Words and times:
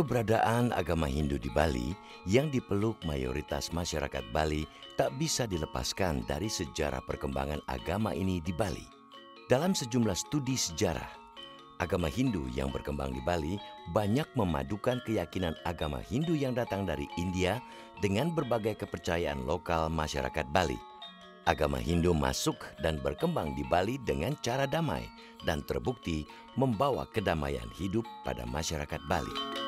Keberadaan 0.00 0.72
agama 0.72 1.04
Hindu 1.04 1.36
di 1.36 1.52
Bali 1.52 1.92
yang 2.24 2.48
dipeluk 2.48 2.96
mayoritas 3.04 3.68
masyarakat 3.68 4.24
Bali 4.32 4.64
tak 4.96 5.12
bisa 5.20 5.44
dilepaskan 5.44 6.24
dari 6.24 6.48
sejarah 6.48 7.04
perkembangan 7.04 7.60
agama 7.68 8.16
ini 8.16 8.40
di 8.40 8.48
Bali. 8.48 8.80
Dalam 9.44 9.76
sejumlah 9.76 10.16
studi 10.16 10.56
sejarah, 10.56 11.04
agama 11.84 12.08
Hindu 12.08 12.48
yang 12.56 12.72
berkembang 12.72 13.12
di 13.12 13.20
Bali 13.20 13.60
banyak 13.92 14.24
memadukan 14.40 15.04
keyakinan 15.04 15.52
agama 15.68 16.00
Hindu 16.00 16.32
yang 16.32 16.56
datang 16.56 16.88
dari 16.88 17.04
India 17.20 17.60
dengan 18.00 18.32
berbagai 18.32 18.80
kepercayaan 18.80 19.44
lokal 19.44 19.92
masyarakat 19.92 20.48
Bali. 20.48 20.80
Agama 21.44 21.76
Hindu 21.76 22.16
masuk 22.16 22.56
dan 22.80 22.96
berkembang 23.04 23.52
di 23.52 23.68
Bali 23.68 24.00
dengan 24.00 24.32
cara 24.40 24.64
damai 24.64 25.04
dan 25.44 25.60
terbukti 25.60 26.24
membawa 26.56 27.04
kedamaian 27.12 27.68
hidup 27.76 28.08
pada 28.24 28.48
masyarakat 28.48 29.04
Bali. 29.04 29.60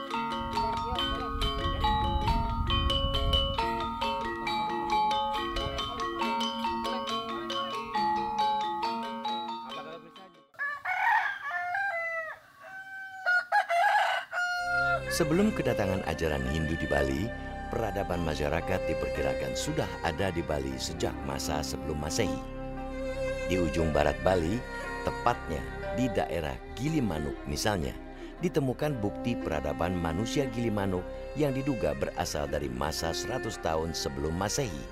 Sebelum 15.22 15.54
kedatangan 15.54 16.02
ajaran 16.10 16.42
Hindu 16.50 16.74
di 16.74 16.90
Bali, 16.90 17.30
peradaban 17.70 18.26
masyarakat 18.26 18.90
diperkirakan 18.90 19.54
sudah 19.54 19.86
ada 20.02 20.34
di 20.34 20.42
Bali 20.42 20.74
sejak 20.74 21.14
masa 21.22 21.62
sebelum 21.62 21.94
Masehi. 22.02 22.42
Di 23.46 23.54
ujung 23.54 23.94
barat 23.94 24.18
Bali, 24.26 24.58
tepatnya 25.06 25.62
di 25.94 26.10
daerah 26.10 26.58
Gilimanuk 26.74 27.38
misalnya, 27.46 27.94
ditemukan 28.42 28.98
bukti 28.98 29.38
peradaban 29.38 29.94
manusia 29.94 30.50
Gilimanuk 30.50 31.06
yang 31.38 31.54
diduga 31.54 31.94
berasal 31.94 32.50
dari 32.50 32.66
masa 32.66 33.14
100 33.14 33.46
tahun 33.62 33.94
sebelum 33.94 34.34
Masehi. 34.34 34.82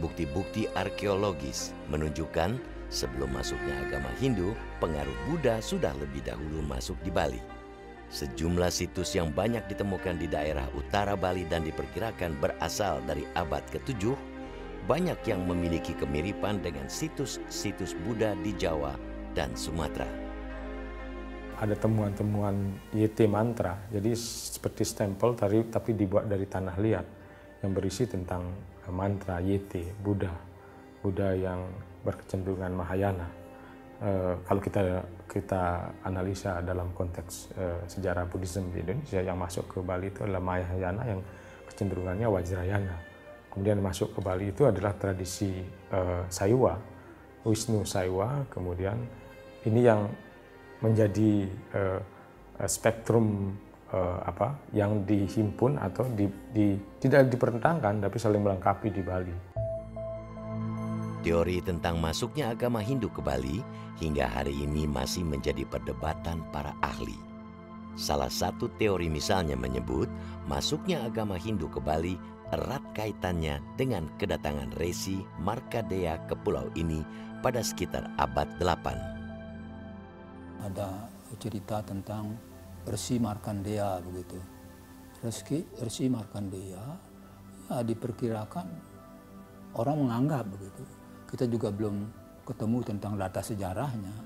Bukti-bukti 0.00 0.72
arkeologis 0.72 1.76
menunjukkan 1.92 2.56
sebelum 2.88 3.28
masuknya 3.36 3.76
agama 3.84 4.08
Hindu, 4.24 4.56
pengaruh 4.80 5.12
Buddha 5.28 5.60
sudah 5.60 5.92
lebih 6.00 6.24
dahulu 6.24 6.64
masuk 6.64 6.96
di 7.04 7.12
Bali. 7.12 7.57
Sejumlah 8.08 8.72
situs 8.72 9.12
yang 9.12 9.28
banyak 9.36 9.68
ditemukan 9.68 10.16
di 10.16 10.32
daerah 10.32 10.64
utara 10.72 11.12
Bali 11.12 11.44
dan 11.44 11.60
diperkirakan 11.68 12.40
berasal 12.40 13.04
dari 13.04 13.28
abad 13.36 13.60
ke-7, 13.68 14.16
banyak 14.88 15.20
yang 15.28 15.44
memiliki 15.44 15.92
kemiripan 15.92 16.64
dengan 16.64 16.88
situs-situs 16.88 17.92
Buddha 18.08 18.32
di 18.40 18.56
Jawa 18.56 18.96
dan 19.36 19.52
Sumatera. 19.52 20.08
Ada 21.60 21.76
temuan-temuan 21.76 22.80
YT 22.96 23.28
mantra, 23.28 23.76
jadi 23.92 24.16
seperti 24.16 24.88
stempel 24.88 25.36
tapi 25.36 25.92
dibuat 25.92 26.32
dari 26.32 26.48
tanah 26.48 26.80
liat 26.80 27.06
yang 27.60 27.76
berisi 27.76 28.08
tentang 28.08 28.48
mantra 28.88 29.36
YT, 29.44 30.00
Buddha, 30.00 30.32
Buddha 31.04 31.36
yang 31.36 31.60
berkecenderungan 32.08 32.72
Mahayana. 32.72 33.28
Uh, 33.98 34.38
kalau 34.46 34.62
kita 34.62 35.02
kita 35.28 35.92
analisa 36.08 36.64
dalam 36.64 36.90
konteks 36.96 37.52
uh, 37.54 37.80
sejarah 37.84 38.24
Buddhism 38.24 38.72
di 38.72 38.80
Indonesia 38.80 39.20
yang 39.20 39.36
masuk 39.36 39.68
ke 39.68 39.78
Bali 39.84 40.08
itu 40.08 40.24
adalah 40.24 40.40
Mahayana 40.40 41.04
yang 41.04 41.20
kecenderungannya 41.68 42.26
Wajrayana. 42.26 42.96
Kemudian 43.52 43.78
masuk 43.84 44.16
ke 44.16 44.20
Bali 44.24 44.50
itu 44.50 44.64
adalah 44.64 44.96
tradisi 44.96 45.60
uh, 45.92 46.24
Saiwa, 46.32 46.80
Wisnu 47.44 47.84
Saiwa. 47.84 48.48
Kemudian 48.48 48.96
ini 49.68 49.84
yang 49.84 50.08
menjadi 50.80 51.44
uh, 51.76 52.00
spektrum 52.64 53.52
uh, 53.92 54.18
apa 54.24 54.58
yang 54.72 55.04
dihimpun 55.04 55.76
atau 55.78 56.06
di, 56.12 56.28
di, 56.52 56.76
tidak 56.98 57.28
dipertentangkan 57.28 58.04
tapi 58.04 58.16
saling 58.16 58.42
melengkapi 58.42 58.88
di 58.90 59.02
Bali. 59.04 59.47
Teori 61.18 61.58
tentang 61.58 61.98
masuknya 61.98 62.54
agama 62.54 62.78
Hindu 62.78 63.10
ke 63.10 63.18
Bali 63.18 63.58
hingga 63.98 64.30
hari 64.30 64.54
ini 64.54 64.86
masih 64.86 65.26
menjadi 65.26 65.66
perdebatan 65.66 66.46
para 66.54 66.78
ahli. 66.78 67.18
Salah 67.98 68.30
satu 68.30 68.70
teori 68.78 69.10
misalnya 69.10 69.58
menyebut 69.58 70.06
masuknya 70.46 71.02
agama 71.02 71.34
Hindu 71.34 71.66
ke 71.66 71.82
Bali 71.82 72.14
erat 72.54 72.80
kaitannya 72.94 73.58
dengan 73.74 74.06
kedatangan 74.22 74.78
resi 74.78 75.18
Markadea 75.42 76.22
ke 76.30 76.38
pulau 76.38 76.70
ini 76.78 77.02
pada 77.42 77.66
sekitar 77.66 78.06
abad 78.22 78.46
8. 78.62 80.70
Ada 80.70 81.10
cerita 81.42 81.82
tentang 81.82 82.38
Resi 82.86 83.18
Markandea 83.18 83.98
begitu. 84.00 84.38
Resi, 85.20 85.66
Resi 85.82 86.06
Markandea 86.06 87.10
ya 87.68 87.84
diperkirakan 87.84 88.66
orang 89.76 89.96
menganggap 90.06 90.48
begitu 90.48 90.80
kita 91.28 91.44
juga 91.44 91.68
belum 91.68 92.08
ketemu 92.48 92.78
tentang 92.80 93.20
data 93.20 93.44
sejarahnya. 93.44 94.16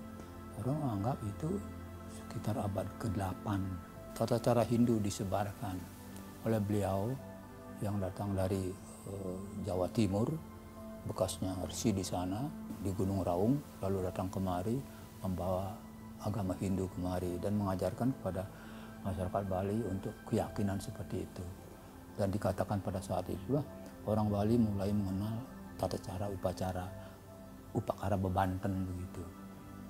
Orang 0.62 0.78
menganggap 0.78 1.18
itu 1.26 1.50
sekitar 2.14 2.62
abad 2.62 2.86
ke-8. 3.02 3.46
Tata 4.14 4.36
cara 4.38 4.62
Hindu 4.62 5.02
disebarkan 5.02 5.76
oleh 6.46 6.60
beliau 6.62 7.10
yang 7.82 7.98
datang 7.98 8.38
dari 8.38 8.70
uh, 9.10 9.38
Jawa 9.66 9.90
Timur, 9.90 10.30
bekasnya 11.10 11.58
Resi 11.66 11.90
di 11.90 12.06
sana, 12.06 12.46
di 12.78 12.94
Gunung 12.94 13.26
Raung, 13.26 13.58
lalu 13.82 14.06
datang 14.06 14.30
kemari 14.30 14.78
membawa 15.26 15.74
agama 16.22 16.54
Hindu 16.62 16.86
kemari 16.94 17.34
dan 17.42 17.58
mengajarkan 17.58 18.14
kepada 18.20 18.46
masyarakat 19.02 19.42
Bali 19.50 19.78
untuk 19.90 20.14
keyakinan 20.30 20.78
seperti 20.78 21.26
itu. 21.26 21.44
Dan 22.14 22.30
dikatakan 22.30 22.78
pada 22.78 23.02
saat 23.02 23.26
itu 23.26 23.58
orang 24.06 24.30
Bali 24.30 24.54
mulai 24.54 24.94
mengenal 24.94 25.34
tata 25.76 25.96
cara 26.00 26.26
upacara 26.28 26.84
upakara 27.72 28.16
bebanten 28.16 28.84
begitu. 28.88 29.22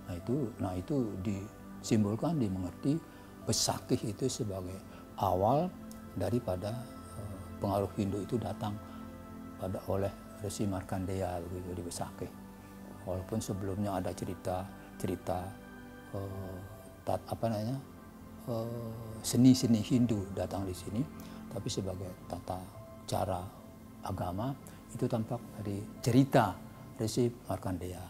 Nah 0.07 0.15
itu 0.19 0.35
nah 0.59 0.73
itu 0.75 0.97
disimbolkan 1.23 2.39
dimengerti 2.39 2.99
besakih 3.43 3.99
itu 3.99 4.31
sebagai 4.31 4.79
awal 5.19 5.67
daripada 6.15 6.71
uh, 7.19 7.39
pengaruh 7.59 7.91
Hindu 7.99 8.23
itu 8.23 8.39
datang 8.39 8.77
pada 9.59 9.79
oleh 9.91 10.11
Resi 10.43 10.67
Markandeya 10.67 11.39
begitu 11.47 11.71
di 11.79 11.83
Besakih. 11.87 12.31
Walaupun 13.07 13.39
sebelumnya 13.43 13.99
ada 13.99 14.11
cerita 14.15 14.67
cerita 14.99 15.43
uh, 16.15 16.57
tat, 17.07 17.19
apa 17.27 17.47
namanya 17.51 17.79
seni-seni 19.23 19.79
uh, 19.79 19.87
Hindu 19.87 20.27
datang 20.35 20.67
di 20.67 20.75
sini, 20.75 21.03
tapi 21.51 21.71
sebagai 21.71 22.11
tata 22.27 22.59
cara 23.07 23.39
agama 24.03 24.51
itu 24.95 25.09
tampak 25.09 25.41
dari 25.61 25.81
cerita 26.05 26.55
Resi 27.01 27.27
Markandeya. 27.49 28.05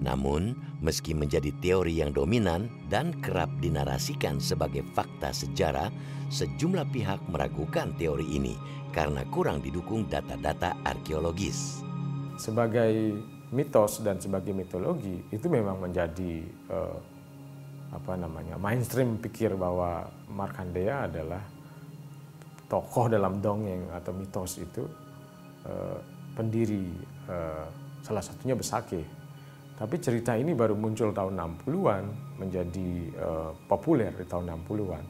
Namun, 0.00 0.56
meski 0.80 1.12
menjadi 1.12 1.52
teori 1.60 2.00
yang 2.00 2.16
dominan 2.16 2.72
dan 2.88 3.12
kerap 3.20 3.52
dinarasikan 3.60 4.40
sebagai 4.40 4.80
fakta 4.96 5.28
sejarah, 5.28 5.92
sejumlah 6.32 6.88
pihak 6.88 7.20
meragukan 7.28 7.92
teori 8.00 8.24
ini 8.24 8.56
karena 8.96 9.22
kurang 9.28 9.60
didukung 9.60 10.08
data-data 10.08 10.80
arkeologis. 10.88 11.84
Sebagai 12.40 13.20
mitos 13.52 14.00
dan 14.00 14.16
sebagai 14.16 14.54
mitologi 14.56 15.20
itu 15.28 15.46
memang 15.50 15.82
menjadi 15.82 16.46
uh, 16.70 16.98
apa 17.90 18.14
namanya 18.14 18.54
mainstream 18.54 19.18
pikir 19.18 19.58
bahwa 19.58 20.06
Markandeya 20.30 21.10
adalah 21.10 21.42
tokoh 22.70 23.10
dalam 23.10 23.42
dongeng 23.42 23.90
atau 23.90 24.14
mitos 24.14 24.62
itu 24.62 24.86
uh, 25.66 25.98
pendiri 26.36 26.88
uh, 27.28 27.66
salah 28.00 28.24
satunya 28.24 28.56
Besake. 28.56 29.02
Tapi 29.80 29.96
cerita 29.96 30.36
ini 30.36 30.52
baru 30.52 30.76
muncul 30.76 31.08
tahun 31.08 31.40
60-an 31.40 32.04
menjadi 32.36 32.90
uh, 33.16 33.50
populer 33.64 34.12
di 34.12 34.28
tahun 34.28 34.52
60-an. 34.60 35.04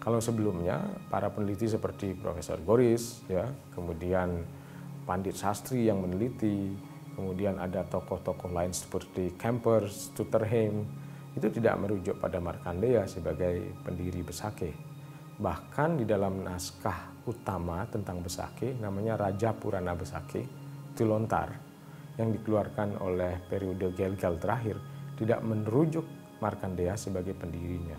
Kalau 0.00 0.22
sebelumnya 0.22 0.80
para 1.10 1.28
peneliti 1.28 1.66
seperti 1.66 2.16
Profesor 2.16 2.56
Goris 2.62 3.26
ya, 3.28 3.44
kemudian 3.74 4.46
Pandit 5.02 5.34
Sastri 5.34 5.90
yang 5.90 6.00
meneliti, 6.00 6.72
kemudian 7.18 7.58
ada 7.58 7.82
tokoh-tokoh 7.84 8.54
lain 8.54 8.70
seperti 8.70 9.34
Kempers, 9.34 10.14
Tutterheim, 10.14 10.86
itu 11.36 11.52
tidak 11.52 11.76
merujuk 11.76 12.16
pada 12.16 12.40
Markandeya 12.40 13.04
sebagai 13.04 13.76
pendiri 13.84 14.24
Besake. 14.24 14.72
Bahkan 15.36 16.00
di 16.00 16.04
dalam 16.08 16.40
naskah 16.40 17.15
utama 17.26 17.82
tentang 17.90 18.22
Besake 18.22 18.78
namanya 18.78 19.18
Raja 19.18 19.50
Purana 19.52 19.92
Besake 19.98 20.46
itu 20.94 21.02
lontar 21.04 21.52
yang 22.16 22.32
dikeluarkan 22.32 22.96
oleh 23.02 23.44
periode 23.44 23.92
Gelgal 23.92 24.40
terakhir 24.40 24.76
tidak 25.20 25.44
merujuk 25.44 26.04
Markandeya 26.40 26.96
sebagai 26.96 27.32
pendirinya. 27.32 27.96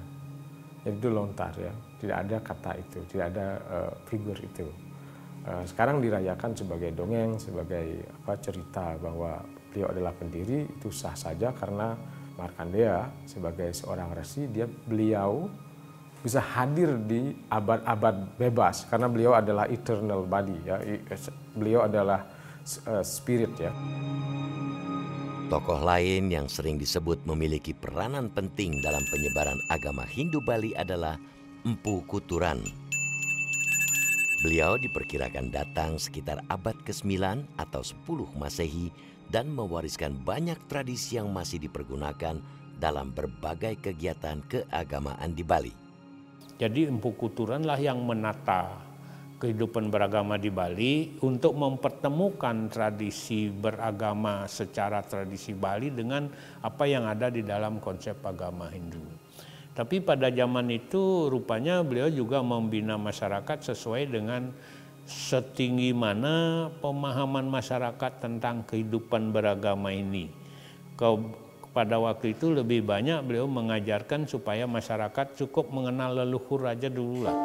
Jadi 0.85 0.93
itu 0.97 1.09
lontar 1.09 1.53
ya, 1.57 1.73
tidak 1.99 2.17
ada 2.25 2.37
kata 2.39 2.71
itu, 2.77 2.99
tidak 3.09 3.25
ada 3.33 3.47
uh, 3.65 3.93
figur 4.05 4.37
itu. 4.37 4.69
Uh, 5.43 5.65
sekarang 5.65 5.99
dirayakan 5.99 6.53
sebagai 6.53 6.93
dongeng, 6.93 7.35
sebagai 7.41 8.05
apa 8.23 8.33
cerita 8.37 8.93
bahwa 9.01 9.41
beliau 9.73 9.89
adalah 9.89 10.13
pendiri 10.15 10.69
itu 10.69 10.89
sah 10.93 11.17
saja 11.17 11.51
karena 11.51 11.97
Markandeya 12.37 13.25
sebagai 13.25 13.73
seorang 13.73 14.13
resi 14.13 14.45
dia 14.53 14.69
beliau 14.69 15.49
bisa 16.25 16.41
hadir 16.41 16.97
di 16.97 17.35
abad-abad 17.47 18.25
bebas 18.35 18.85
karena 18.89 19.07
beliau 19.07 19.33
adalah 19.37 19.69
eternal 19.69 20.25
body 20.25 20.57
ya 20.65 20.77
beliau 21.53 21.85
adalah 21.85 22.25
uh, 22.89 23.05
spirit 23.05 23.53
ya 23.57 23.71
Tokoh 25.47 25.79
lain 25.79 26.27
yang 26.27 26.51
sering 26.51 26.75
disebut 26.75 27.23
memiliki 27.23 27.71
peranan 27.71 28.27
penting 28.27 28.83
dalam 28.83 28.99
penyebaran 29.07 29.55
agama 29.71 30.03
Hindu 30.03 30.43
Bali 30.43 30.75
adalah 30.75 31.15
Empu 31.63 32.03
Kuturan. 32.03 32.59
Beliau 34.43 34.75
diperkirakan 34.75 35.47
datang 35.47 35.95
sekitar 35.95 36.43
abad 36.51 36.75
ke-9 36.83 37.47
atau 37.63 37.79
10 37.79 37.95
Masehi 38.35 38.91
dan 39.31 39.47
mewariskan 39.47 40.19
banyak 40.19 40.59
tradisi 40.67 41.15
yang 41.15 41.31
masih 41.31 41.63
dipergunakan 41.63 42.43
dalam 42.75 43.15
berbagai 43.15 43.79
kegiatan 43.79 44.43
keagamaan 44.51 45.31
di 45.31 45.47
Bali. 45.47 45.86
Jadi 46.57 46.89
Empu 46.89 47.13
Kuturan 47.13 47.61
lah 47.61 47.77
yang 47.77 48.01
menata 48.01 48.81
kehidupan 49.37 49.93
beragama 49.93 50.41
di 50.41 50.49
Bali 50.49 51.21
untuk 51.21 51.53
mempertemukan 51.53 52.65
tradisi 52.73 53.53
beragama 53.53 54.49
secara 54.49 55.05
tradisi 55.05 55.53
Bali 55.53 55.93
dengan 55.93 56.25
apa 56.65 56.89
yang 56.89 57.05
ada 57.05 57.29
di 57.29 57.45
dalam 57.45 57.77
konsep 57.77 58.17
agama 58.25 58.65
Hindu. 58.73 59.05
Tapi 59.77 60.01
pada 60.01 60.33
zaman 60.33 60.73
itu 60.73 61.29
rupanya 61.29 61.85
beliau 61.85 62.09
juga 62.09 62.41
membina 62.41 62.97
masyarakat 62.97 63.61
sesuai 63.61 64.09
dengan 64.09 64.49
setinggi 65.05 65.93
mana 65.93 66.67
pemahaman 66.81 67.45
masyarakat 67.45 68.11
tentang 68.17 68.65
kehidupan 68.65 69.29
beragama 69.29 69.93
ini. 69.93 70.33
Pada 71.77 72.01
waktu 72.01 72.33
itu 72.33 72.57
lebih 72.57 72.81
banyak 72.89 73.21
beliau 73.21 73.45
mengajarkan 73.45 74.25
supaya 74.25 74.65
masyarakat 74.65 75.37
cukup 75.37 75.69
mengenal 75.69 76.17
leluhur 76.25 76.65
aja 76.65 76.89
dulu 76.89 77.29
lah. 77.29 77.37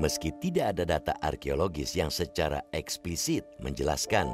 Meski 0.00 0.32
tidak 0.40 0.72
ada 0.72 0.96
data 0.96 1.12
arkeologis 1.20 1.92
yang 1.92 2.08
secara 2.08 2.64
eksplisit 2.72 3.44
menjelaskan, 3.60 4.32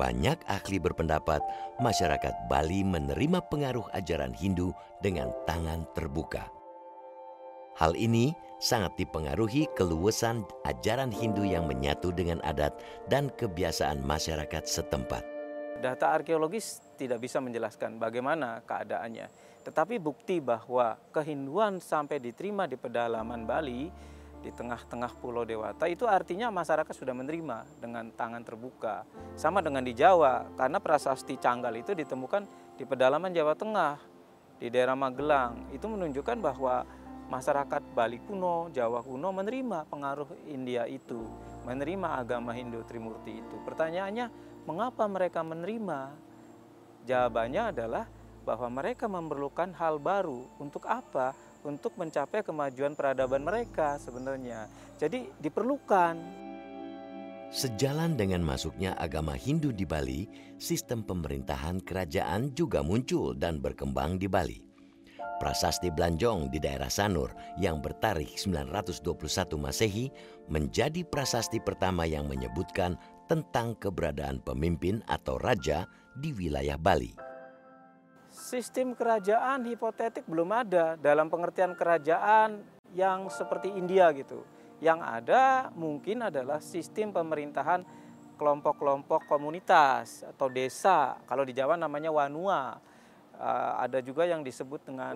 banyak 0.00 0.40
ahli 0.48 0.80
berpendapat 0.80 1.44
masyarakat 1.76 2.32
Bali 2.48 2.80
menerima 2.88 3.44
pengaruh 3.52 3.84
ajaran 3.92 4.32
Hindu 4.32 4.72
dengan 5.04 5.28
tangan 5.44 5.84
terbuka. 5.92 6.48
Hal 7.76 7.92
ini 8.00 8.32
sangat 8.64 8.96
dipengaruhi 8.96 9.68
keluasan 9.76 10.40
ajaran 10.64 11.12
Hindu 11.12 11.44
yang 11.44 11.68
menyatu 11.68 12.16
dengan 12.16 12.40
adat 12.48 12.80
dan 13.12 13.28
kebiasaan 13.36 14.00
masyarakat 14.00 14.64
setempat. 14.64 15.20
Data 15.84 16.16
arkeologis 16.16 16.87
tidak 16.98 17.22
bisa 17.22 17.38
menjelaskan 17.38 18.02
bagaimana 18.02 18.66
keadaannya, 18.66 19.30
tetapi 19.62 20.02
bukti 20.02 20.42
bahwa 20.42 20.98
kehinduan 21.14 21.78
sampai 21.78 22.18
diterima 22.18 22.66
di 22.66 22.74
pedalaman 22.74 23.46
Bali 23.46 23.86
di 24.38 24.50
tengah-tengah 24.54 25.18
Pulau 25.18 25.42
Dewata 25.42 25.90
itu 25.90 26.06
artinya 26.06 26.50
masyarakat 26.50 26.94
sudah 26.94 27.14
menerima 27.14 27.66
dengan 27.82 28.10
tangan 28.14 28.42
terbuka. 28.46 29.02
Sama 29.34 29.62
dengan 29.62 29.82
di 29.82 29.94
Jawa, 29.94 30.46
karena 30.54 30.78
prasasti 30.78 31.38
Canggal 31.38 31.74
itu 31.78 31.94
ditemukan 31.94 32.74
di 32.78 32.86
pedalaman 32.86 33.34
Jawa 33.34 33.58
Tengah, 33.58 33.98
di 34.58 34.70
daerah 34.70 34.94
Magelang. 34.94 35.74
Itu 35.74 35.90
menunjukkan 35.90 36.38
bahwa 36.38 36.86
masyarakat 37.26 37.82
Bali 37.94 38.22
kuno, 38.22 38.70
Jawa 38.70 39.02
kuno 39.02 39.34
menerima 39.34 39.90
pengaruh 39.90 40.30
India 40.46 40.86
itu, 40.86 41.18
menerima 41.66 42.18
agama 42.22 42.54
Hindu 42.54 42.86
Trimurti 42.86 43.42
itu. 43.42 43.56
Pertanyaannya, 43.66 44.30
mengapa 44.70 45.04
mereka 45.10 45.42
menerima? 45.42 46.27
Jawabannya 47.06 47.62
adalah 47.76 48.04
bahwa 48.42 48.82
mereka 48.82 49.06
memerlukan 49.06 49.70
hal 49.76 50.00
baru. 50.00 50.48
Untuk 50.58 50.88
apa? 50.88 51.36
untuk 51.66 51.94
mencapai 51.98 52.46
kemajuan 52.46 52.94
peradaban 52.94 53.42
mereka 53.42 53.98
sebenarnya. 53.98 54.70
Jadi 54.98 55.30
diperlukan. 55.42 56.46
Sejalan 57.48 58.12
dengan 58.12 58.44
masuknya 58.44 58.92
agama 59.00 59.32
Hindu 59.32 59.72
di 59.72 59.88
Bali, 59.88 60.28
sistem 60.60 61.00
pemerintahan 61.00 61.80
kerajaan 61.80 62.52
juga 62.52 62.84
muncul 62.84 63.32
dan 63.32 63.60
berkembang 63.64 64.20
di 64.20 64.28
Bali. 64.28 64.60
Prasasti 65.38 65.88
Blanjong 65.94 66.50
di 66.50 66.58
daerah 66.58 66.90
Sanur 66.90 67.30
yang 67.62 67.78
bertarikh 67.78 68.36
921 68.36 69.54
Masehi 69.54 70.10
menjadi 70.50 71.06
prasasti 71.06 71.62
pertama 71.62 72.04
yang 72.04 72.26
menyebutkan 72.26 72.98
tentang 73.30 73.78
keberadaan 73.78 74.42
pemimpin 74.42 74.98
atau 75.06 75.38
raja 75.38 75.86
di 76.18 76.34
wilayah 76.34 76.74
Bali 76.74 77.28
sistem 78.38 78.94
kerajaan 78.94 79.66
hipotetik 79.66 80.24
belum 80.28 80.54
ada 80.54 80.94
dalam 81.00 81.26
pengertian 81.26 81.74
kerajaan 81.74 82.62
yang 82.94 83.28
seperti 83.28 83.72
India 83.74 84.08
gitu. 84.14 84.46
Yang 84.78 85.00
ada 85.02 85.68
mungkin 85.74 86.30
adalah 86.30 86.62
sistem 86.62 87.10
pemerintahan 87.10 87.82
kelompok-kelompok 88.38 89.26
komunitas 89.26 90.22
atau 90.22 90.46
desa. 90.46 91.18
Kalau 91.26 91.42
di 91.42 91.52
Jawa 91.52 91.74
namanya 91.74 92.14
wanua. 92.14 92.78
Uh, 93.38 93.78
ada 93.78 94.02
juga 94.02 94.26
yang 94.26 94.42
disebut 94.42 94.82
dengan 94.82 95.14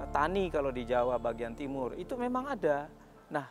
uh, 0.00 0.08
tani 0.08 0.48
kalau 0.48 0.72
di 0.72 0.88
Jawa 0.88 1.20
bagian 1.20 1.52
timur. 1.52 1.92
Itu 2.00 2.16
memang 2.16 2.48
ada. 2.48 2.88
Nah, 3.28 3.44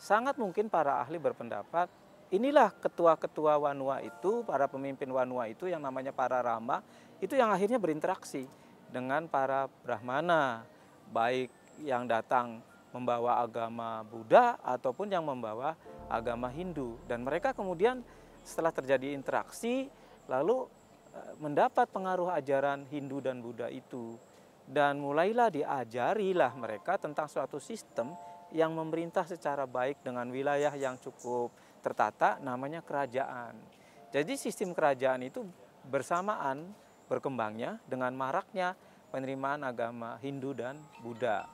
sangat 0.00 0.40
mungkin 0.40 0.72
para 0.72 1.04
ahli 1.04 1.20
berpendapat 1.20 1.92
inilah 2.28 2.72
ketua-ketua 2.76 3.56
wanua 3.56 4.04
itu, 4.04 4.44
para 4.44 4.68
pemimpin 4.68 5.08
wanua 5.08 5.48
itu 5.48 5.68
yang 5.68 5.80
namanya 5.80 6.12
para 6.12 6.40
rama, 6.40 6.84
itu 7.18 7.34
yang 7.34 7.50
akhirnya 7.50 7.80
berinteraksi 7.80 8.46
dengan 8.88 9.28
para 9.28 9.68
Brahmana, 9.84 10.64
baik 11.12 11.50
yang 11.84 12.08
datang 12.08 12.60
membawa 12.92 13.44
agama 13.44 14.00
Buddha 14.04 14.56
ataupun 14.64 15.12
yang 15.12 15.24
membawa 15.24 15.76
agama 16.08 16.48
Hindu. 16.48 16.96
Dan 17.04 17.24
mereka 17.24 17.52
kemudian 17.52 18.00
setelah 18.40 18.72
terjadi 18.72 19.12
interaksi, 19.12 19.92
lalu 20.24 20.64
eh, 21.12 21.34
mendapat 21.36 21.88
pengaruh 21.92 22.32
ajaran 22.32 22.88
Hindu 22.88 23.20
dan 23.20 23.44
Buddha 23.44 23.68
itu. 23.68 24.16
Dan 24.68 25.00
mulailah 25.00 25.48
diajarilah 25.48 26.52
mereka 26.52 27.00
tentang 27.00 27.24
suatu 27.24 27.56
sistem 27.56 28.12
yang 28.52 28.72
memerintah 28.72 29.24
secara 29.28 29.64
baik 29.68 30.00
dengan 30.04 30.28
wilayah 30.28 30.72
yang 30.76 30.96
cukup 31.00 31.52
tertata, 31.80 32.36
namanya 32.42 32.84
kerajaan. 32.84 33.56
Jadi 34.08 34.34
sistem 34.36 34.72
kerajaan 34.72 35.24
itu 35.24 35.44
bersamaan 35.88 36.72
berkembangnya 37.08 37.80
dengan 37.88 38.12
maraknya 38.12 38.76
penerimaan 39.08 39.64
agama 39.64 40.20
Hindu 40.20 40.52
dan 40.52 40.76
Buddha. 41.00 41.48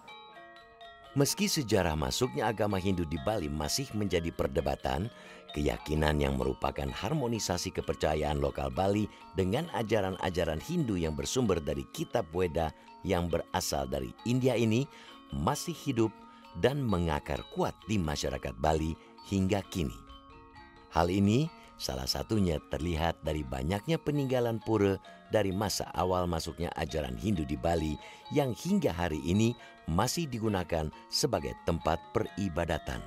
Meski 1.15 1.47
sejarah 1.47 1.95
masuknya 1.95 2.51
agama 2.51 2.75
Hindu 2.75 3.07
di 3.07 3.15
Bali 3.23 3.47
masih 3.47 3.87
menjadi 3.95 4.35
perdebatan, 4.35 5.07
keyakinan 5.55 6.19
yang 6.19 6.35
merupakan 6.35 6.91
harmonisasi 6.91 7.71
kepercayaan 7.71 8.43
lokal 8.43 8.75
Bali 8.75 9.07
dengan 9.39 9.71
ajaran-ajaran 9.79 10.59
Hindu 10.59 10.99
yang 10.99 11.15
bersumber 11.15 11.63
dari 11.63 11.87
kitab 11.95 12.27
Weda 12.35 12.75
yang 13.07 13.31
berasal 13.31 13.87
dari 13.87 14.11
India 14.27 14.59
ini 14.59 14.83
masih 15.31 15.75
hidup 15.87 16.11
dan 16.59 16.83
mengakar 16.83 17.47
kuat 17.55 17.79
di 17.87 17.95
masyarakat 17.95 18.59
Bali 18.59 18.99
hingga 19.31 19.63
kini. 19.71 20.04
Hal 20.95 21.11
ini 21.11 21.51
Salah 21.75 22.07
satunya 22.07 22.63
terlihat 22.71 23.19
dari 23.27 23.43
banyaknya 23.43 23.99
peninggalan 23.99 24.63
pura 24.63 24.95
dari 25.35 25.51
masa 25.51 25.91
awal 25.91 26.31
masuknya 26.31 26.71
ajaran 26.79 27.19
Hindu 27.19 27.43
di 27.43 27.59
Bali 27.59 27.99
yang 28.31 28.55
hingga 28.55 28.95
hari 28.95 29.19
ini 29.27 29.59
masih 29.91 30.31
digunakan 30.31 30.87
sebagai 31.11 31.59
tempat 31.67 31.99
peribadatan. 32.15 33.03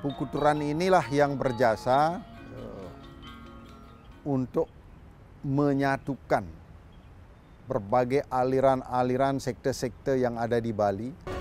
Pukuturan 0.00 0.64
inilah 0.64 1.04
yang 1.12 1.36
berjasa 1.36 2.24
uh, 2.24 2.88
untuk 4.24 4.72
menyatukan 5.44 6.48
berbagai 7.68 8.24
aliran-aliran 8.32 9.44
sekte-sekte 9.44 10.16
yang 10.16 10.40
ada 10.40 10.56
di 10.56 10.72
Bali 10.72 11.35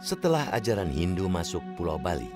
Setelah 0.00 0.48
ajaran 0.56 0.88
Hindu 0.88 1.28
masuk 1.28 1.60
Pulau 1.76 2.00
Bali, 2.00 2.32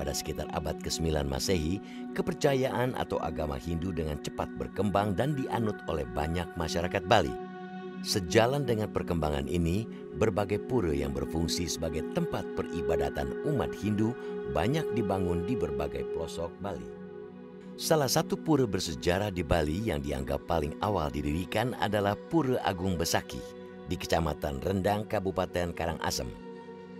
pada 0.00 0.16
sekitar 0.16 0.48
abad 0.56 0.80
ke-9 0.80 1.28
Masehi, 1.28 1.76
kepercayaan 2.16 2.96
atau 2.96 3.20
agama 3.20 3.60
Hindu 3.60 3.92
dengan 3.92 4.16
cepat 4.24 4.48
berkembang 4.56 5.12
dan 5.12 5.36
dianut 5.36 5.76
oleh 5.92 6.08
banyak 6.08 6.48
masyarakat 6.56 7.04
Bali. 7.04 7.36
Sejalan 8.00 8.64
dengan 8.64 8.88
perkembangan 8.88 9.44
ini, 9.44 9.84
berbagai 10.16 10.64
pura 10.64 10.96
yang 10.96 11.12
berfungsi 11.12 11.68
sebagai 11.68 12.00
tempat 12.16 12.48
peribadatan 12.56 13.44
umat 13.44 13.76
Hindu 13.76 14.16
banyak 14.56 14.96
dibangun 14.96 15.44
di 15.44 15.52
berbagai 15.52 16.08
pelosok 16.16 16.48
Bali. 16.64 16.88
Salah 17.76 18.08
satu 18.08 18.40
pura 18.40 18.64
bersejarah 18.64 19.28
di 19.28 19.44
Bali 19.44 19.84
yang 19.84 20.00
dianggap 20.00 20.48
paling 20.48 20.80
awal 20.80 21.12
didirikan 21.12 21.76
adalah 21.76 22.16
Pura 22.16 22.56
Agung 22.64 22.96
Besaki 22.96 23.40
di 23.84 24.00
Kecamatan 24.00 24.64
Rendang, 24.64 25.04
Kabupaten 25.04 25.76
Karangasem. 25.76 26.51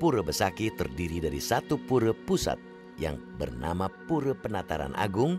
Pura 0.03 0.19
Besaki 0.19 0.67
terdiri 0.75 1.23
dari 1.23 1.39
satu 1.39 1.79
pura 1.79 2.11
pusat 2.11 2.59
yang 2.99 3.23
bernama 3.39 3.87
Pura 4.11 4.35
Penataran 4.35 4.91
Agung 4.99 5.39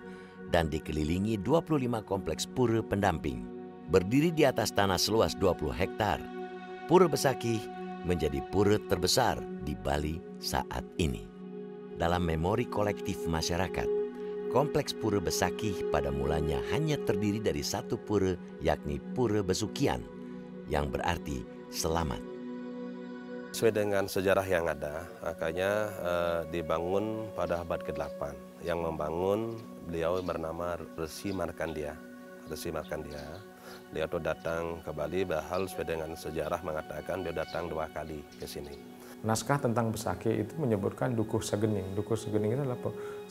dan 0.55 0.71
dikelilingi 0.71 1.35
25 1.43 1.83
kompleks 2.07 2.47
pura 2.47 2.79
pendamping. 2.79 3.43
Berdiri 3.91 4.31
di 4.31 4.47
atas 4.47 4.71
tanah 4.71 4.95
seluas 4.95 5.35
20 5.35 5.67
hektar, 5.67 6.23
Pura 6.87 7.11
Besaki 7.11 7.59
menjadi 8.07 8.39
pura 8.55 8.79
terbesar 8.87 9.43
di 9.67 9.75
Bali 9.75 10.23
saat 10.39 10.87
ini. 10.95 11.27
Dalam 11.99 12.23
memori 12.23 12.63
kolektif 12.63 13.19
masyarakat, 13.27 13.91
Kompleks 14.55 14.95
Pura 14.95 15.19
Besaki 15.19 15.75
pada 15.91 16.07
mulanya 16.07 16.63
hanya 16.71 16.95
terdiri 17.03 17.43
dari 17.43 17.67
satu 17.67 17.99
pura 17.99 18.39
yakni 18.63 19.03
Pura 19.11 19.43
Besukian 19.43 20.07
yang 20.71 20.87
berarti 20.87 21.43
selamat. 21.67 22.32
Sesuai 23.53 23.85
dengan 23.85 24.09
sejarah 24.09 24.49
yang 24.49 24.65
ada, 24.65 25.05
makanya 25.21 25.71
eh, 26.01 26.41
dibangun 26.49 27.29
pada 27.37 27.61
abad 27.61 27.85
ke-8. 27.85 28.33
Yang 28.65 28.79
membangun 28.81 29.61
beliau 29.85 30.17
bernama 30.25 30.73
Resi 30.97 31.29
Markandia. 31.29 31.93
Resi 32.49 32.73
Markandia. 32.73 33.21
Beliau 33.93 34.09
itu 34.09 34.17
datang 34.17 34.81
ke 34.81 34.89
Bali, 34.89 35.21
bahal 35.21 35.69
sesuai 35.69 35.85
dengan 35.85 36.17
sejarah 36.17 36.65
mengatakan 36.65 37.21
beliau 37.21 37.45
datang 37.45 37.69
dua 37.69 37.85
kali 37.93 38.25
ke 38.41 38.49
sini 38.49 38.93
naskah 39.23 39.55
tentang 39.55 39.89
Besake 39.89 40.43
itu 40.43 40.53
menyebutkan 40.59 41.15
Dukuh 41.15 41.39
Segening. 41.39 41.95
Dukuh 41.95 42.19
Segening 42.19 42.59
itu 42.59 42.61
adalah 42.67 42.79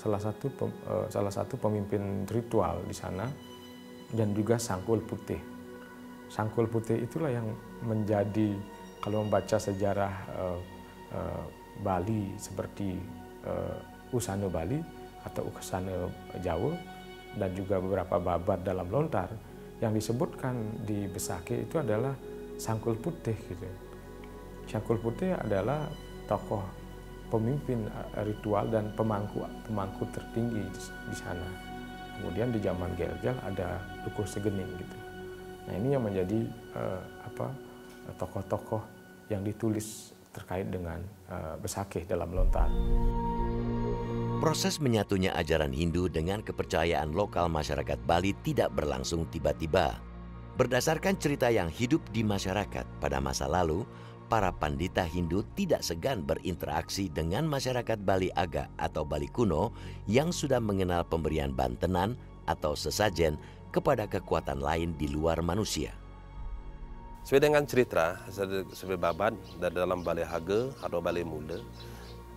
salah 0.00 0.20
satu 0.20 0.48
eh, 0.64 1.06
salah 1.12 1.32
satu 1.32 1.60
pemimpin 1.60 2.24
ritual 2.26 2.80
di 2.88 2.96
sana 2.96 3.28
dan 4.16 4.32
juga 4.32 4.56
Sangkul 4.56 5.04
Putih. 5.04 5.38
Sangkul 6.32 6.64
Putih 6.64 7.04
itulah 7.04 7.28
yang 7.28 7.52
menjadi 7.84 8.56
kalau 9.02 9.26
membaca 9.26 9.58
sejarah 9.58 10.14
uh, 10.38 10.58
uh, 11.10 11.44
Bali 11.82 12.32
seperti 12.38 12.94
uh, 13.42 14.14
Usana 14.14 14.46
Bali 14.46 14.78
atau 15.26 15.50
Usana 15.50 16.06
Jawa 16.38 16.72
dan 17.36 17.50
juga 17.56 17.82
beberapa 17.82 18.22
babat 18.22 18.62
dalam 18.62 18.86
lontar 18.86 19.28
yang 19.82 19.90
disebutkan 19.90 20.86
di 20.86 21.10
Besake 21.10 21.66
itu 21.66 21.82
adalah 21.82 22.14
Sangkul 22.54 22.94
Putih 22.94 23.34
gitu. 23.34 23.66
Syakul 24.70 25.02
Putih 25.02 25.34
adalah 25.34 25.90
tokoh 26.30 26.62
pemimpin 27.32 27.90
eh, 27.90 28.22
ritual 28.22 28.70
dan 28.70 28.94
pemangku 28.94 29.42
pemangku 29.66 30.06
tertinggi 30.14 30.62
di 31.10 31.16
sana. 31.16 31.48
Kemudian 32.20 32.54
di 32.54 32.62
zaman 32.62 32.94
Gelgel 32.94 33.34
ada 33.42 33.82
Dukuh 34.06 34.28
Segening 34.28 34.70
gitu. 34.78 34.98
Nah 35.66 35.74
ini 35.74 35.94
yang 35.96 36.04
menjadi 36.04 36.44
uh, 36.74 37.00
apa 37.22 37.46
tokoh-tokoh 38.18 38.82
yang 39.32 39.40
ditulis 39.40 40.12
terkait 40.32 40.68
dengan 40.68 41.00
uh, 41.32 41.56
Besakeh 41.56 42.04
dalam 42.04 42.32
lontar. 42.32 42.68
Proses 44.42 44.82
menyatunya 44.82 45.30
ajaran 45.38 45.70
Hindu 45.70 46.10
dengan 46.10 46.42
kepercayaan 46.42 47.14
lokal 47.14 47.46
masyarakat 47.46 47.94
Bali 48.02 48.34
tidak 48.42 48.74
berlangsung 48.74 49.30
tiba-tiba. 49.30 50.02
Berdasarkan 50.58 51.14
cerita 51.16 51.46
yang 51.48 51.70
hidup 51.70 52.02
di 52.10 52.26
masyarakat 52.26 52.84
pada 52.98 53.22
masa 53.22 53.46
lalu, 53.46 53.86
para 54.26 54.50
pandita 54.50 55.06
Hindu 55.06 55.46
tidak 55.54 55.86
segan 55.86 56.26
berinteraksi 56.26 57.06
dengan 57.06 57.46
masyarakat 57.46 58.02
Bali 58.02 58.34
Aga 58.34 58.66
atau 58.82 59.06
Bali 59.06 59.30
kuno 59.30 59.70
yang 60.10 60.34
sudah 60.34 60.58
mengenal 60.58 61.06
pemberian 61.06 61.54
bantenan 61.54 62.18
atau 62.50 62.74
sesajen 62.74 63.38
kepada 63.70 64.10
kekuatan 64.10 64.58
lain 64.58 64.98
di 64.98 65.06
luar 65.06 65.38
manusia. 65.38 66.01
Sesuai 67.22 67.38
dengan 67.38 67.62
cerita, 67.62 68.18
sebagai 68.74 68.98
babat 68.98 69.30
dalam 69.62 70.02
Bali 70.02 70.26
Haga 70.26 70.74
atau 70.82 70.98
Bali 70.98 71.22
Muda, 71.22 71.54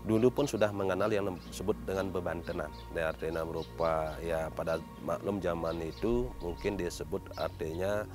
dulu 0.05 0.29
pun 0.29 0.45
sudah 0.45 0.69
mengenal 0.69 1.09
yang 1.09 1.33
disebut 1.49 1.73
dengan 1.89 2.13
bebantenan. 2.13 2.69
Artinya 2.93 3.41
berupa 3.41 4.13
ya 4.21 4.53
pada 4.53 4.77
maklum 5.01 5.41
zaman 5.41 5.81
itu 5.81 6.29
mungkin 6.37 6.77
disebut 6.77 7.25
artinya 7.33 8.05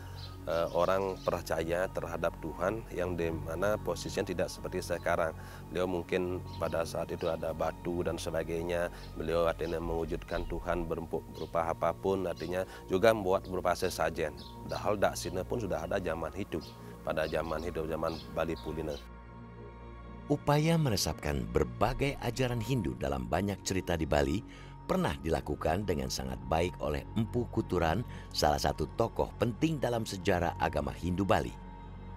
uh, 0.47 0.71
orang 0.71 1.19
percaya 1.27 1.91
terhadap 1.91 2.31
Tuhan 2.39 2.87
yang 2.95 3.19
di 3.19 3.35
mana 3.35 3.75
posisinya 3.75 4.31
tidak 4.31 4.49
seperti 4.49 4.79
sekarang. 4.79 5.35
Beliau 5.71 5.87
mungkin 5.87 6.43
pada 6.59 6.83
saat 6.83 7.15
itu 7.15 7.31
ada 7.31 7.55
batu 7.55 8.03
dan 8.03 8.19
sebagainya. 8.19 8.91
Beliau 9.15 9.47
artinya 9.47 9.79
mewujudkan 9.79 10.43
Tuhan 10.51 10.91
berupa 10.91 11.71
apa 11.71 11.95
pun, 11.95 12.27
artinya 12.27 12.67
juga 12.91 13.15
membuat 13.15 13.47
berupa 13.47 13.79
sesajen. 13.79 14.35
Padahal 14.67 14.99
daksina 14.99 15.47
pun 15.47 15.63
sudah 15.63 15.87
ada 15.87 16.03
zaman 16.03 16.35
hidup 16.35 16.67
pada 17.07 17.31
zaman 17.31 17.63
hidup 17.63 17.87
zaman 17.87 18.19
Bali 18.35 18.59
Pulina. 18.59 18.99
Upaya 20.27 20.75
meresapkan 20.79 21.43
berbagai 21.55 22.19
ajaran 22.23 22.63
Hindu 22.63 22.95
dalam 22.99 23.27
banyak 23.27 23.63
cerita 23.67 23.99
di 23.99 24.07
Bali 24.07 24.43
pernah 24.91 25.15
dilakukan 25.23 25.87
dengan 25.87 26.11
sangat 26.11 26.39
baik 26.51 26.75
oleh 26.83 27.07
Empu 27.15 27.47
Kuturan, 27.51 28.03
salah 28.35 28.59
satu 28.59 28.91
tokoh 28.99 29.31
penting 29.39 29.79
dalam 29.79 30.03
sejarah 30.03 30.59
agama 30.59 30.91
Hindu 30.91 31.23
Bali. 31.23 31.55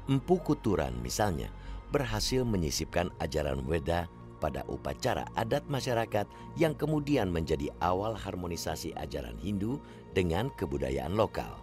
Empu 0.09 0.41
Kuturan 0.41 0.97
misalnya 1.01 1.53
berhasil 1.93 2.41
menyisipkan 2.41 3.13
ajaran 3.21 3.61
Weda 3.69 4.09
pada 4.41 4.65
upacara 4.65 5.29
adat 5.37 5.61
masyarakat 5.69 6.25
yang 6.57 6.73
kemudian 6.73 7.29
menjadi 7.29 7.69
awal 7.79 8.17
harmonisasi 8.17 8.97
ajaran 8.97 9.37
Hindu 9.37 9.77
dengan 10.11 10.49
kebudayaan 10.57 11.13
lokal. 11.13 11.53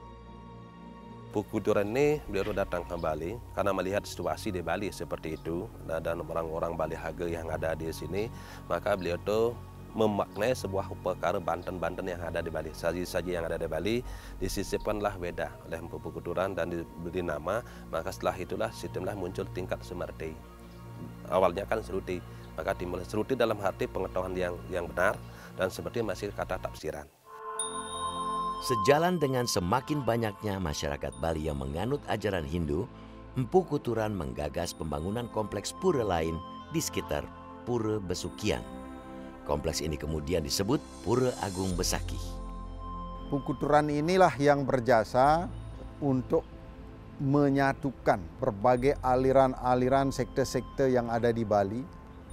Kuturan 1.30 1.94
ini 1.94 2.18
beliau 2.26 2.50
datang 2.50 2.82
ke 2.82 2.99
Bali 2.99 3.38
karena 3.54 3.70
melihat 3.70 4.02
situasi 4.02 4.50
di 4.50 4.66
Bali 4.66 4.90
seperti 4.90 5.38
itu 5.38 5.70
dan 5.87 6.18
orang-orang 6.26 6.75
Bali 6.75 6.99
Hage 6.99 7.30
yang 7.30 7.46
ada 7.46 7.78
di 7.78 7.87
sini 7.94 8.26
maka 8.66 8.99
beliau 8.99 9.14
tuh 9.22 9.54
memaknai 9.94 10.54
sebuah 10.54 10.92
perkara 11.02 11.42
banten-banten 11.42 12.06
yang 12.06 12.23
ada 12.23 12.38
di 12.38 12.50
Bali. 12.52 12.70
Saji-saji 12.70 13.35
yang 13.35 13.47
ada 13.47 13.59
di 13.59 13.66
Bali 13.66 13.97
disisipkanlah 14.38 15.18
beda 15.18 15.50
oleh 15.66 15.78
Empu 15.78 15.99
Kuturan 15.99 16.54
dan 16.54 16.70
diberi 16.70 17.23
nama, 17.23 17.62
maka 17.90 18.14
setelah 18.14 18.37
itulah 18.38 18.70
sistemlah 18.70 19.14
muncul 19.18 19.47
tingkat 19.50 19.82
semerti. 19.82 20.35
Awalnya 21.30 21.66
kan 21.66 21.82
seruti, 21.82 22.18
maka 22.59 22.75
dimulai 22.75 23.06
seruti 23.06 23.38
dalam 23.38 23.59
hati 23.59 23.87
pengetahuan 23.87 24.35
yang 24.35 24.54
yang 24.68 24.87
benar 24.90 25.16
dan 25.54 25.70
seperti 25.70 26.02
masih 26.02 26.30
kata 26.35 26.59
tafsiran. 26.59 27.06
Sejalan 28.61 29.16
dengan 29.16 29.49
semakin 29.49 30.04
banyaknya 30.04 30.61
masyarakat 30.61 31.16
Bali 31.16 31.49
yang 31.49 31.56
menganut 31.56 32.04
ajaran 32.12 32.44
Hindu, 32.44 32.85
Empu 33.32 33.64
Kuturan 33.64 34.12
menggagas 34.12 34.76
pembangunan 34.76 35.30
kompleks 35.32 35.73
pura 35.80 36.04
lain 36.04 36.37
di 36.68 36.82
sekitar 36.82 37.25
Pura 37.64 37.97
Besukian. 37.97 38.79
Kompleks 39.49 39.80
ini 39.80 39.97
kemudian 39.97 40.44
disebut 40.44 40.78
Pura 41.02 41.32
Agung 41.42 41.75
Besaki. 41.75 42.18
Pukuturan 43.30 43.88
inilah 43.88 44.35
yang 44.37 44.66
berjasa 44.66 45.47
untuk 46.02 46.42
menyatukan 47.20 48.18
berbagai 48.40 48.97
aliran-aliran 49.04 50.09
sekte-sekte 50.09 50.88
yang 50.88 51.12
ada 51.12 51.28
di 51.28 51.44
Bali 51.44 51.85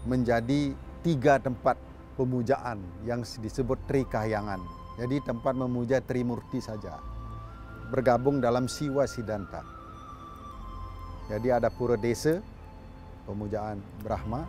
menjadi 0.08 0.72
tiga 1.04 1.38
tempat 1.44 1.76
pemujaan 2.16 2.80
yang 3.04 3.22
disebut 3.22 3.78
Tri 3.86 4.08
Kahyangan. 4.08 4.64
Jadi 4.98 5.22
tempat 5.22 5.54
memuja 5.54 6.02
Trimurti 6.02 6.64
saja. 6.64 6.98
Bergabung 7.94 8.42
dalam 8.42 8.66
Siwa 8.66 9.06
Sidanta. 9.06 9.62
Jadi 11.28 11.52
ada 11.52 11.68
Pura 11.68 12.00
Desa, 12.00 12.40
pemujaan 13.28 13.84
Brahma, 14.00 14.48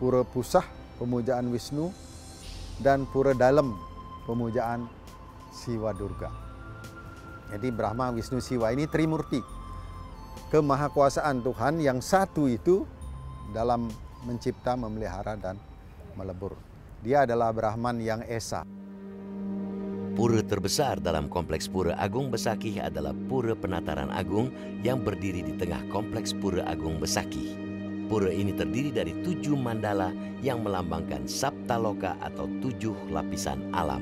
Pura 0.00 0.24
Pusah, 0.24 0.64
pemujaan 0.98 1.48
Wisnu, 1.54 1.94
dan 2.82 3.06
pura 3.10 3.34
dalam 3.34 3.74
pemujaan 4.26 4.86
Siwa 5.50 5.90
Durga. 5.94 6.30
Jadi 7.48 7.72
Brahma, 7.72 8.12
Wisnu, 8.12 8.38
Siwa 8.38 8.70
ini 8.70 8.84
Trimurti. 8.84 9.40
Kemahakuasaan 10.52 11.40
Tuhan 11.42 11.80
yang 11.80 11.98
satu 12.04 12.46
itu 12.46 12.84
dalam 13.50 13.88
mencipta, 14.28 14.76
memelihara, 14.76 15.34
dan 15.38 15.56
melebur. 16.14 16.54
Dia 17.00 17.24
adalah 17.24 17.54
Brahman 17.54 18.02
yang 18.02 18.20
Esa. 18.26 18.66
Pura 20.18 20.42
terbesar 20.42 20.98
dalam 20.98 21.30
kompleks 21.30 21.70
Pura 21.70 21.94
Agung 21.94 22.26
Besakih 22.26 22.82
adalah 22.82 23.14
Pura 23.30 23.54
Penataran 23.54 24.10
Agung 24.10 24.50
yang 24.82 24.98
berdiri 25.06 25.46
di 25.46 25.54
tengah 25.54 25.78
kompleks 25.94 26.34
Pura 26.34 26.66
Agung 26.66 26.98
Besakih. 26.98 27.67
Pura 28.08 28.32
ini 28.32 28.56
terdiri 28.56 28.88
dari 28.88 29.12
tujuh 29.20 29.52
mandala 29.52 30.08
yang 30.40 30.64
melambangkan 30.64 31.28
Saptaloka 31.28 32.16
atau 32.24 32.48
tujuh 32.64 32.96
lapisan 33.12 33.68
alam. 33.68 34.00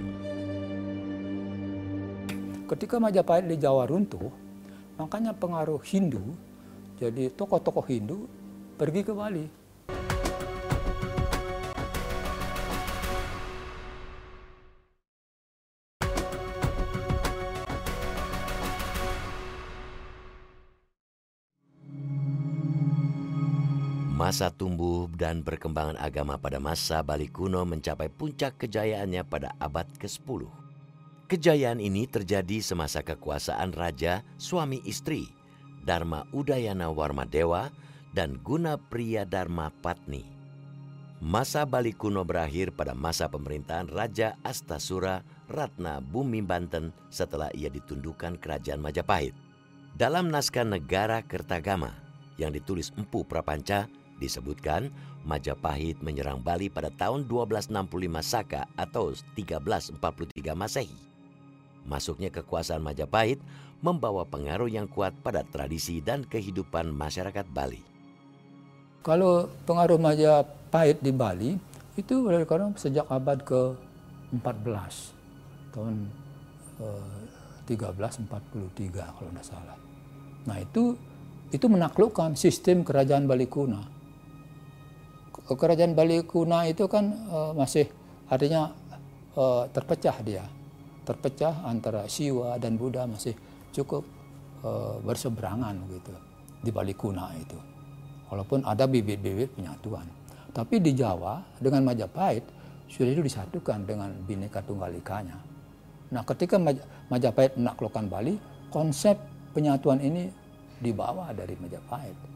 Ketika 2.70 3.02
Majapahit 3.02 3.50
di 3.50 3.58
Jawa 3.58 3.90
runtuh, 3.90 4.30
makanya 4.94 5.34
pengaruh 5.34 5.82
Hindu, 5.82 6.22
jadi 7.02 7.34
tokoh-tokoh 7.34 7.82
Hindu 7.90 8.30
pergi 8.78 9.02
ke 9.02 9.10
Bali. 9.10 9.65
Masa 24.26 24.50
tumbuh 24.50 25.06
dan 25.14 25.46
perkembangan 25.46 25.94
agama 26.02 26.34
pada 26.34 26.58
masa 26.58 26.98
Bali 26.98 27.30
kuno 27.30 27.62
mencapai 27.62 28.10
puncak 28.10 28.58
kejayaannya 28.58 29.22
pada 29.22 29.54
abad 29.62 29.86
ke-10. 30.02 30.50
Kejayaan 31.30 31.78
ini 31.78 32.10
terjadi 32.10 32.58
semasa 32.58 33.06
kekuasaan 33.06 33.70
raja 33.70 34.26
suami 34.34 34.82
istri 34.82 35.30
Dharma 35.86 36.26
Udayana 36.34 36.90
Warmadewa 36.90 37.70
dan 38.18 38.42
Guna 38.42 38.74
Priya 38.74 39.22
Dharma 39.22 39.70
Patni. 39.78 40.26
Masa 41.22 41.62
Bali 41.62 41.94
kuno 41.94 42.26
berakhir 42.26 42.74
pada 42.74 42.98
masa 42.98 43.30
pemerintahan 43.30 43.86
Raja 43.86 44.34
Astasura 44.42 45.22
Ratna 45.46 46.02
Bumi 46.02 46.42
Banten 46.42 46.90
setelah 47.14 47.46
ia 47.54 47.70
ditundukkan 47.70 48.42
kerajaan 48.42 48.82
Majapahit. 48.82 49.38
Dalam 49.94 50.34
naskah 50.34 50.66
Negara 50.66 51.22
Kertagama 51.22 51.94
yang 52.42 52.50
ditulis 52.50 52.90
Empu 52.98 53.22
Prapanca 53.22 53.86
disebutkan 54.18 54.90
Majapahit 55.26 55.98
menyerang 56.00 56.38
Bali 56.38 56.70
pada 56.70 56.88
tahun 56.92 57.26
1265 57.26 57.72
Saka 58.22 58.70
atau 58.78 59.10
1343 59.34 59.98
Masehi. 60.54 60.98
Masuknya 61.86 62.30
kekuasaan 62.30 62.82
Majapahit 62.82 63.42
membawa 63.82 64.26
pengaruh 64.26 64.70
yang 64.70 64.86
kuat 64.86 65.14
pada 65.22 65.42
tradisi 65.46 66.02
dan 66.02 66.26
kehidupan 66.26 66.90
masyarakat 66.90 67.46
Bali. 67.50 67.82
Kalau 69.06 69.46
pengaruh 69.66 69.98
Majapahit 69.98 70.98
di 70.98 71.12
Bali 71.14 71.50
itu 71.94 72.26
dari 72.26 72.42
karena 72.42 72.74
sejak 72.74 73.06
abad 73.06 73.38
ke-14 73.46 74.94
tahun 75.70 75.94
eh, 76.82 77.22
1343 77.66 79.14
kalau 79.14 79.30
tidak 79.30 79.46
salah. 79.46 79.78
Nah 80.46 80.58
itu 80.62 80.94
itu 81.50 81.66
menaklukkan 81.66 82.34
sistem 82.34 82.82
kerajaan 82.82 83.26
Bali 83.26 83.46
kuno. 83.46 83.95
Kerajaan 85.46 85.94
Bali 85.94 86.26
kuno 86.26 86.58
itu 86.66 86.90
kan 86.90 87.06
uh, 87.30 87.52
masih 87.54 87.86
artinya 88.26 88.74
uh, 89.38 89.70
terpecah 89.70 90.18
dia, 90.26 90.42
terpecah 91.06 91.62
antara 91.62 92.10
Siwa 92.10 92.58
dan 92.58 92.74
Buddha 92.74 93.06
masih 93.06 93.38
cukup 93.70 94.02
uh, 94.66 94.98
berseberangan 95.06 95.78
gitu 95.86 96.10
di 96.66 96.70
Bali 96.74 96.98
kuno 96.98 97.30
itu. 97.38 97.58
Walaupun 98.26 98.66
ada 98.66 98.90
bibit-bibit 98.90 99.54
penyatuan, 99.54 100.10
tapi 100.50 100.82
di 100.82 100.98
Jawa 100.98 101.38
dengan 101.62 101.86
Majapahit 101.86 102.42
sudah 102.90 103.14
itu 103.14 103.22
disatukan 103.22 103.86
dengan 103.86 104.10
Bhinneka 104.26 104.66
Tunggal 104.66 104.98
Ikanya. 104.98 105.38
Nah, 106.10 106.22
ketika 106.26 106.58
Majapahit 107.06 107.54
menaklukkan 107.54 108.10
Bali, 108.10 108.34
konsep 108.70 109.14
penyatuan 109.54 110.02
ini 110.02 110.26
dibawa 110.82 111.30
dari 111.30 111.54
Majapahit. 111.54 112.35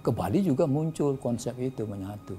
Ke 0.00 0.08
Bali 0.08 0.40
juga 0.40 0.64
muncul 0.64 1.20
konsep 1.20 1.52
itu 1.60 1.84
menyatu. 1.84 2.32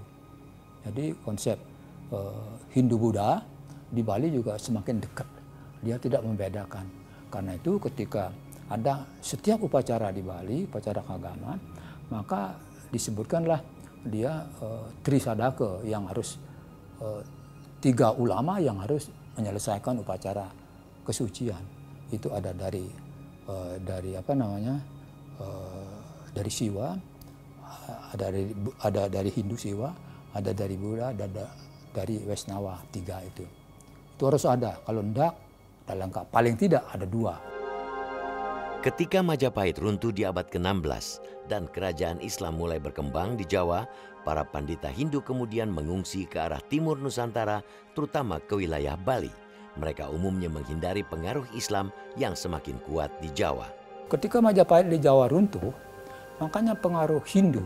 Jadi 0.81 1.13
konsep 1.21 1.61
uh, 2.09 2.57
Hindu-Buddha 2.73 3.37
di 3.93 4.01
Bali 4.01 4.33
juga 4.33 4.57
semakin 4.57 4.97
dekat. 4.97 5.29
Dia 5.85 6.01
tidak 6.01 6.25
membedakan. 6.25 6.89
Karena 7.29 7.53
itu 7.53 7.77
ketika 7.77 8.33
ada 8.65 9.05
setiap 9.21 9.61
upacara 9.61 10.09
di 10.09 10.25
Bali, 10.25 10.65
upacara 10.65 11.05
keagamaan, 11.05 11.59
maka 12.09 12.57
disebutkanlah 12.89 13.61
dia 14.09 14.41
uh, 14.57 14.89
Trisadaka 15.05 15.85
yang 15.85 16.09
harus 16.09 16.41
uh, 16.97 17.21
tiga 17.77 18.09
ulama 18.17 18.57
yang 18.57 18.81
harus 18.81 19.13
menyelesaikan 19.37 20.01
upacara 20.01 20.49
kesucian. 21.05 21.61
Itu 22.09 22.33
ada 22.33 22.57
dari 22.57 22.89
uh, 23.45 23.77
dari 23.77 24.17
apa 24.17 24.33
namanya? 24.33 24.75
Uh, 25.37 26.01
dari 26.31 26.47
Siwa, 26.47 26.95
ada 28.11 28.29
dari 28.29 28.51
ada 28.83 29.03
dari 29.07 29.29
Hindu 29.31 29.55
Siwa, 29.55 29.89
ada 30.35 30.51
dari 30.51 30.75
Buddha, 30.75 31.11
ada 31.11 31.27
dari 31.91 32.19
Wesnawa 32.23 32.79
tiga 32.91 33.19
itu. 33.23 33.43
Itu 34.15 34.23
harus 34.27 34.45
ada. 34.47 34.79
Kalau 34.83 35.01
enggak, 35.01 35.33
dalam 35.87 36.09
paling 36.11 36.55
tidak 36.55 36.87
ada 36.91 37.03
dua. 37.03 37.35
Ketika 38.81 39.21
Majapahit 39.21 39.77
runtuh 39.77 40.09
di 40.09 40.25
abad 40.25 40.49
ke-16 40.49 41.21
dan 41.45 41.69
kerajaan 41.69 42.17
Islam 42.17 42.57
mulai 42.57 42.81
berkembang 42.81 43.37
di 43.37 43.45
Jawa, 43.45 43.85
para 44.25 44.41
pandita 44.41 44.89
Hindu 44.89 45.21
kemudian 45.21 45.69
mengungsi 45.69 46.25
ke 46.25 46.41
arah 46.41 46.61
timur 46.65 46.97
Nusantara, 46.97 47.61
terutama 47.93 48.41
ke 48.41 48.57
wilayah 48.57 48.97
Bali. 48.97 49.29
Mereka 49.77 50.09
umumnya 50.09 50.49
menghindari 50.49 51.05
pengaruh 51.05 51.45
Islam 51.53 51.93
yang 52.17 52.33
semakin 52.33 52.81
kuat 52.89 53.13
di 53.21 53.29
Jawa. 53.37 53.69
Ketika 54.09 54.41
Majapahit 54.41 54.89
di 54.89 54.97
Jawa 54.97 55.29
runtuh, 55.29 55.71
makanya 56.41 56.73
pengaruh 56.73 57.21
Hindu, 57.29 57.61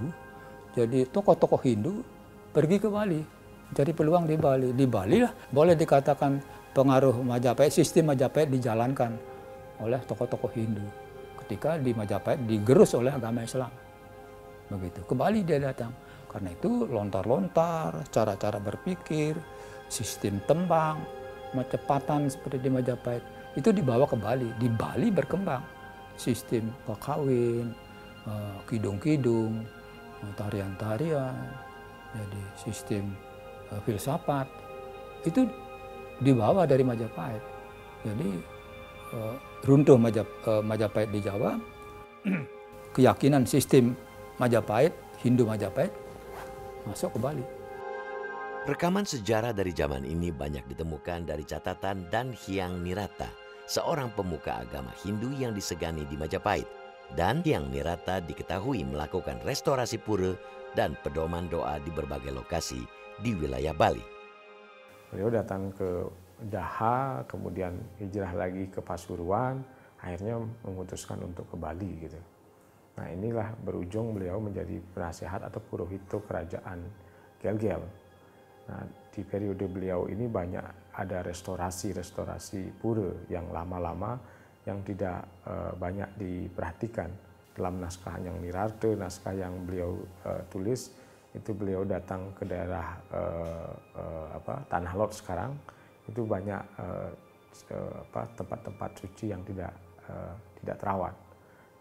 jadi 0.76 1.08
tokoh-tokoh 1.08 1.64
Hindu 1.64 2.04
pergi 2.52 2.78
ke 2.78 2.92
Bali, 2.92 3.24
cari 3.72 3.92
peluang 3.96 4.28
di 4.28 4.36
Bali. 4.36 4.70
Di 4.76 4.86
Bali 4.86 5.24
lah 5.24 5.32
boleh 5.32 5.80
dikatakan 5.80 6.44
pengaruh 6.76 7.24
Majapahit, 7.24 7.72
sistem 7.72 8.12
Majapahit 8.12 8.52
dijalankan 8.52 9.16
oleh 9.80 10.00
tokoh-tokoh 10.04 10.52
Hindu 10.52 10.84
ketika 11.46 11.80
di 11.80 11.96
Majapahit 11.96 12.44
digerus 12.44 12.92
oleh 13.00 13.16
agama 13.16 13.48
Islam. 13.48 13.72
Begitu. 14.68 15.00
Ke 15.08 15.14
Bali 15.16 15.46
dia 15.46 15.62
datang. 15.62 15.94
Karena 16.26 16.52
itu 16.52 16.84
lontar-lontar, 16.84 18.04
cara-cara 18.12 18.60
berpikir, 18.60 19.40
sistem 19.88 20.44
tembang, 20.44 21.00
kecepatan 21.56 22.28
seperti 22.28 22.68
di 22.68 22.70
Majapahit 22.74 23.24
itu 23.56 23.72
dibawa 23.72 24.04
ke 24.04 24.20
Bali. 24.20 24.52
Di 24.60 24.68
Bali 24.68 25.08
berkembang 25.16 25.64
sistem 26.20 26.68
pakawin, 26.84 27.72
eh, 27.72 27.85
kidung-kidung, 28.66 29.62
eh, 30.22 30.34
tarian-tarian, 30.34 31.36
jadi 32.16 32.42
sistem 32.58 33.14
eh, 33.70 33.82
filsafat 33.86 34.50
itu 35.26 35.46
dibawa 36.22 36.66
dari 36.66 36.82
Majapahit. 36.86 37.44
Jadi 38.06 38.30
runtuh 39.66 39.98
Majap, 39.98 40.28
uh, 40.46 40.62
Majapahit 40.62 41.10
di 41.10 41.20
Jawa, 41.26 41.58
keyakinan 42.96 43.44
sistem 43.50 43.98
Majapahit, 44.38 44.94
Hindu 45.26 45.50
Majapahit, 45.50 45.92
masuk 46.86 47.18
ke 47.18 47.20
Bali. 47.20 47.46
Rekaman 48.66 49.06
sejarah 49.06 49.54
dari 49.54 49.74
zaman 49.74 50.06
ini 50.06 50.34
banyak 50.34 50.66
ditemukan 50.66 51.30
dari 51.30 51.46
catatan 51.46 52.10
dan 52.10 52.34
Hyang 52.34 52.82
Nirata, 52.82 53.30
seorang 53.70 54.10
pemuka 54.14 54.66
agama 54.66 54.90
Hindu 55.06 55.34
yang 55.38 55.54
disegani 55.54 56.06
di 56.06 56.18
Majapahit. 56.18 56.85
Dan 57.14 57.46
Hyang 57.46 57.70
Nirata 57.70 58.18
diketahui 58.24 58.82
melakukan 58.82 59.38
restorasi 59.46 60.02
pura 60.02 60.34
dan 60.74 60.98
pedoman 61.06 61.46
doa 61.46 61.78
di 61.78 61.94
berbagai 61.94 62.34
lokasi 62.34 62.82
di 63.22 63.32
wilayah 63.38 63.72
Bali. 63.78 64.04
Beliau 65.14 65.30
datang 65.30 65.70
ke 65.72 66.10
Daha, 66.52 67.24
kemudian 67.32 67.80
hijrah 67.96 68.36
lagi 68.36 68.68
ke 68.68 68.84
Pasuruan, 68.84 69.64
akhirnya 70.04 70.36
memutuskan 70.68 71.24
untuk 71.24 71.48
ke 71.48 71.56
Bali 71.56 71.92
gitu. 72.04 72.20
Nah 73.00 73.08
inilah 73.08 73.56
berujung 73.64 74.12
beliau 74.16 74.44
menjadi 74.44 74.80
penasihat 74.92 75.48
atau 75.48 75.64
purohito 75.64 76.20
kerajaan 76.28 76.84
Gel-Gel. 77.40 77.84
Nah 78.68 78.84
di 79.16 79.22
periode 79.24 79.64
beliau 79.72 80.12
ini 80.12 80.28
banyak 80.28 80.92
ada 80.96 81.24
restorasi-restorasi 81.24 82.76
pura 82.80 83.12
yang 83.32 83.48
lama-lama 83.52 84.20
yang 84.66 84.82
tidak 84.82 85.26
uh, 85.46 85.72
banyak 85.78 86.10
diperhatikan 86.18 87.10
dalam 87.56 87.80
naskah 87.80 88.20
yang 88.20 88.36
Nirarte, 88.42 88.98
naskah 88.98 89.34
yang 89.38 89.64
beliau 89.64 89.96
uh, 90.26 90.42
tulis 90.52 90.92
itu 91.36 91.52
beliau 91.52 91.84
datang 91.84 92.32
ke 92.32 92.48
daerah 92.48 92.96
uh, 93.12 93.72
uh, 93.96 94.28
apa 94.40 94.64
Tanah 94.72 94.94
Lot 94.96 95.12
sekarang 95.12 95.52
itu 96.08 96.24
banyak 96.24 96.62
uh, 96.80 97.12
tempat-tempat 98.36 98.92
suci 99.00 99.32
yang 99.32 99.44
tidak 99.48 99.72
uh, 100.08 100.36
tidak 100.60 100.78
terawat. 100.80 101.16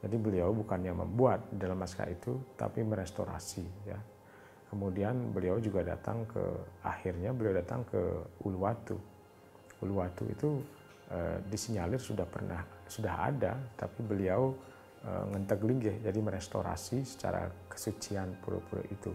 Jadi 0.04 0.16
beliau 0.20 0.52
bukannya 0.52 0.92
membuat 0.92 1.48
dalam 1.56 1.80
naskah 1.80 2.04
itu, 2.12 2.36
tapi 2.60 2.84
merestorasi. 2.84 3.64
Ya. 3.88 3.96
Kemudian 4.68 5.32
beliau 5.32 5.56
juga 5.62 5.80
datang 5.80 6.28
ke 6.28 6.44
akhirnya 6.84 7.32
beliau 7.32 7.56
datang 7.56 7.88
ke 7.88 8.00
Uluwatu. 8.44 9.00
Uluwatu 9.80 10.28
itu 10.28 10.60
uh, 11.08 11.40
disinyalir 11.48 11.96
sudah 11.96 12.28
pernah 12.28 12.60
sudah 12.86 13.28
ada, 13.30 13.56
tapi 13.76 14.04
beliau 14.04 14.54
uh, 15.04 15.24
ngenteglinggih, 15.32 16.04
jadi 16.04 16.18
merestorasi 16.20 17.04
secara 17.04 17.48
kesucian 17.68 18.38
pura-pura 18.40 18.84
itu 18.88 19.12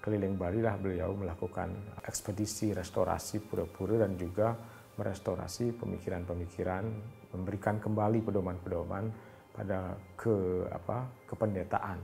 keliling 0.00 0.34
Bali 0.40 0.64
lah 0.64 0.80
beliau 0.80 1.12
melakukan 1.12 2.00
ekspedisi 2.08 2.72
restorasi 2.72 3.44
pura-pura 3.44 4.00
dan 4.00 4.16
juga 4.16 4.56
merestorasi 4.96 5.76
pemikiran-pemikiran, 5.76 6.84
memberikan 7.36 7.80
kembali 7.80 8.24
pedoman-pedoman 8.24 9.04
pada 9.52 9.96
ke 10.16 10.66
apa 10.72 11.08
kependetaan. 11.28 12.00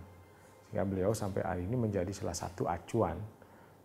Sehingga 0.68 0.84
beliau 0.84 1.12
sampai 1.16 1.42
hari 1.44 1.62
ini 1.64 1.76
menjadi 1.76 2.12
salah 2.12 2.36
satu 2.36 2.68
acuan 2.68 3.16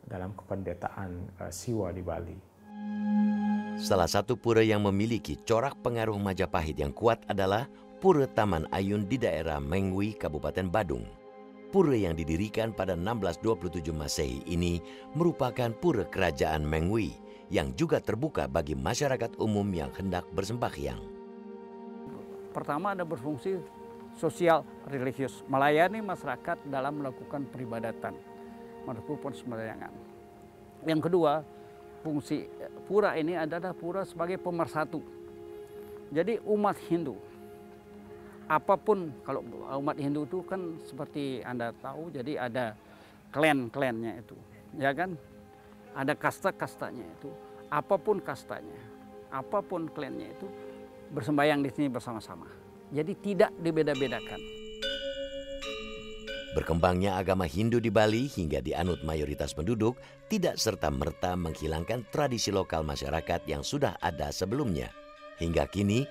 dalam 0.03 0.35
kependetaan 0.35 1.39
uh, 1.39 1.51
Siwa 1.51 1.91
di 1.95 2.03
Bali. 2.03 2.37
Salah 3.79 4.09
satu 4.09 4.35
pura 4.35 4.59
yang 4.59 4.83
memiliki 4.83 5.39
corak 5.47 5.79
pengaruh 5.79 6.19
Majapahit 6.19 6.75
yang 6.75 6.91
kuat 6.91 7.23
adalah 7.31 7.71
Pura 8.03 8.27
Taman 8.27 8.67
Ayun 8.73 9.07
di 9.07 9.15
daerah 9.15 9.61
Mengwi, 9.61 10.17
Kabupaten 10.17 10.67
Badung. 10.67 11.05
Pura 11.71 11.95
yang 11.95 12.17
didirikan 12.17 12.75
pada 12.75 12.99
1627 12.99 13.95
Masehi 13.95 14.43
ini 14.43 14.83
merupakan 15.15 15.71
pura 15.71 16.03
kerajaan 16.03 16.67
Mengwi 16.67 17.15
yang 17.47 17.71
juga 17.79 18.03
terbuka 18.03 18.49
bagi 18.49 18.75
masyarakat 18.75 19.39
umum 19.39 19.67
yang 19.71 19.93
hendak 19.95 20.27
bersembahyang. 20.35 20.99
Pertama 22.51 22.91
ada 22.91 23.07
berfungsi 23.07 23.55
sosial 24.19 24.67
religius, 24.91 25.47
melayani 25.47 26.03
masyarakat 26.03 26.59
dalam 26.67 26.99
melakukan 26.99 27.47
peribadatan, 27.47 28.19
melakukan 28.83 29.31
sembahyangan. 29.31 29.93
Yang 30.83 31.01
kedua, 31.07 31.45
fungsi 32.01 32.49
pura 32.89 33.15
ini 33.15 33.37
adalah 33.37 33.71
pura 33.73 34.01
sebagai 34.03 34.41
pemersatu. 34.41 35.01
Jadi 36.11 36.43
umat 36.43 36.75
Hindu 36.91 37.15
apa 38.51 38.75
pun 38.75 39.15
kalau 39.23 39.47
umat 39.79 39.95
Hindu 39.95 40.27
itu 40.27 40.43
kan 40.43 40.75
seperti 40.83 41.39
Anda 41.39 41.71
tahu 41.79 42.11
jadi 42.11 42.51
ada 42.51 42.75
klan-klannya 43.31 44.19
itu 44.19 44.35
ya 44.75 44.91
kan? 44.91 45.15
Ada 45.95 46.15
kasta-kastanya 46.15 47.03
itu 47.03 47.31
apa 47.71 47.95
pun 47.95 48.19
kastanya 48.19 48.79
apa 49.31 49.63
pun 49.63 49.87
klannya 49.87 50.35
itu 50.35 50.47
bersembayang 51.15 51.63
di 51.63 51.71
sini 51.71 51.87
bersama-sama. 51.87 52.47
Jadi 52.91 53.15
tidak 53.23 53.55
dibeda-bedakan 53.55 54.60
Berkembangnya 56.51 57.15
agama 57.15 57.47
Hindu 57.47 57.79
di 57.79 57.87
Bali 57.87 58.27
hingga 58.27 58.59
dianut 58.59 58.99
mayoritas 59.07 59.55
penduduk 59.55 59.95
tidak 60.27 60.59
serta-merta 60.59 61.39
menghilangkan 61.39 62.03
tradisi 62.11 62.51
lokal 62.51 62.83
masyarakat 62.83 63.47
yang 63.47 63.63
sudah 63.63 63.95
ada 64.03 64.35
sebelumnya. 64.35 64.91
Hingga 65.39 65.71
kini, 65.71 66.03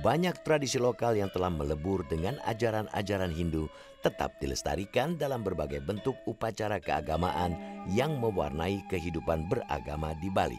banyak 0.00 0.40
tradisi 0.40 0.80
lokal 0.80 1.20
yang 1.20 1.28
telah 1.28 1.52
melebur 1.52 2.08
dengan 2.08 2.40
ajaran-ajaran 2.48 3.36
Hindu 3.36 3.68
tetap 4.00 4.40
dilestarikan 4.40 5.20
dalam 5.20 5.44
berbagai 5.44 5.84
bentuk 5.84 6.16
upacara 6.24 6.80
keagamaan 6.80 7.52
yang 7.92 8.16
mewarnai 8.16 8.80
kehidupan 8.88 9.44
beragama 9.52 10.16
di 10.16 10.32
Bali. 10.32 10.58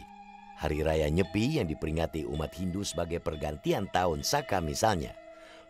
Hari 0.62 0.86
Raya 0.86 1.10
Nyepi 1.10 1.58
yang 1.58 1.66
diperingati 1.66 2.22
umat 2.30 2.54
Hindu 2.54 2.86
sebagai 2.86 3.18
pergantian 3.18 3.90
tahun 3.90 4.22
Saka 4.22 4.62
misalnya, 4.62 5.10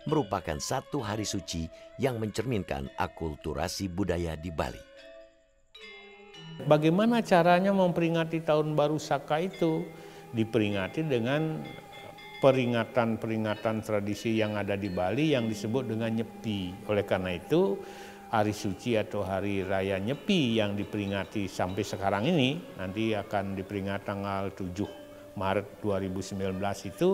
merupakan 0.04 0.56
satu 0.60 1.00
hari 1.00 1.24
suci 1.24 1.68
yang 1.96 2.20
mencerminkan 2.20 2.88
akulturasi 2.96 3.88
budaya 3.88 4.36
di 4.36 4.52
Bali. 4.52 4.82
Bagaimana 6.64 7.18
caranya 7.24 7.74
memperingati 7.74 8.44
tahun 8.46 8.78
baru 8.78 9.00
Saka 9.00 9.42
itu? 9.42 9.82
Diperingati 10.34 11.02
dengan 11.02 11.66
peringatan-peringatan 12.38 13.82
tradisi 13.82 14.38
yang 14.38 14.54
ada 14.54 14.78
di 14.78 14.92
Bali 14.92 15.34
yang 15.34 15.50
disebut 15.50 15.90
dengan 15.90 16.14
Nyepi. 16.14 16.86
Oleh 16.86 17.02
karena 17.02 17.34
itu, 17.34 17.80
hari 18.34 18.50
suci 18.50 18.98
atau 18.98 19.22
hari 19.22 19.62
raya 19.62 19.98
Nyepi 20.02 20.58
yang 20.58 20.74
diperingati 20.74 21.46
sampai 21.46 21.86
sekarang 21.86 22.26
ini 22.26 22.76
nanti 22.78 23.14
akan 23.14 23.54
diperingati 23.54 24.04
tanggal 24.04 24.50
7 24.50 25.38
Maret 25.38 25.82
2019 25.82 26.58
itu 26.90 27.08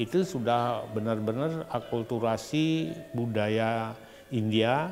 itu 0.00 0.24
sudah 0.24 0.88
benar-benar 0.96 1.68
akulturasi 1.68 2.88
budaya 3.12 3.92
India, 4.32 4.88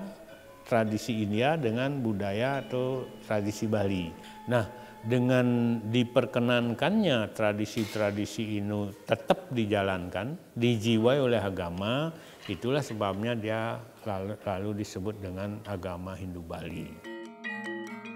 tradisi 0.68 1.25
India 1.25 1.57
dengan 1.57 2.05
budaya 2.05 2.61
atau 2.61 3.09
tradisi 3.25 3.64
Bali. 3.64 4.12
Nah, 4.53 4.68
dengan 5.01 5.81
diperkenankannya 5.88 7.33
tradisi-tradisi 7.33 8.61
ini 8.61 8.92
tetap 9.09 9.49
dijalankan, 9.49 10.37
dijiwai 10.53 11.25
oleh 11.25 11.40
agama, 11.40 12.12
itulah 12.44 12.85
sebabnya 12.85 13.33
dia 13.33 13.81
lalu, 14.05 14.37
lalu 14.44 14.71
disebut 14.85 15.16
dengan 15.25 15.57
agama 15.64 16.12
Hindu 16.12 16.44
Bali. 16.44 17.16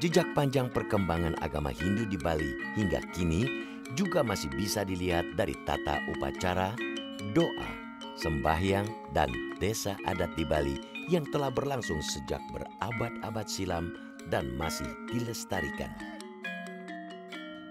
Jejak 0.02 0.34
panjang 0.36 0.68
perkembangan 0.68 1.38
agama 1.40 1.72
Hindu 1.72 2.04
di 2.10 2.18
Bali 2.18 2.52
hingga 2.76 3.00
kini 3.14 3.71
juga 3.98 4.24
masih 4.24 4.48
bisa 4.54 4.82
dilihat 4.86 5.24
dari 5.36 5.56
tata 5.68 6.00
upacara, 6.12 6.72
doa, 7.36 7.70
sembahyang, 8.16 8.86
dan 9.12 9.28
desa 9.60 9.96
adat 10.08 10.32
di 10.36 10.44
Bali 10.44 10.76
yang 11.10 11.26
telah 11.30 11.50
berlangsung 11.50 11.98
sejak 12.00 12.40
berabad-abad 12.54 13.46
silam 13.50 13.92
dan 14.30 14.48
masih 14.54 14.88
dilestarikan 15.10 15.90